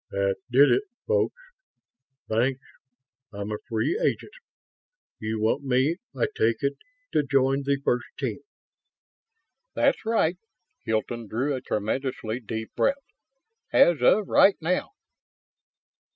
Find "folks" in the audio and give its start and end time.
1.05-1.39